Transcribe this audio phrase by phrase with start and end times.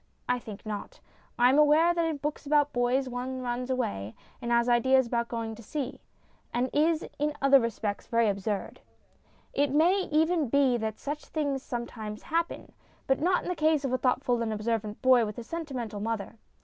[0.27, 0.99] I think not.
[1.37, 5.27] I am aware that in books about boys one runs away, and has ideas about
[5.27, 5.99] going to sea,
[6.51, 8.81] and is in other respects very absurd.
[9.53, 12.71] It may even be that such things some times happen.
[13.05, 16.37] But not in the case of a thoughtful and observant boy with a sentimental mother.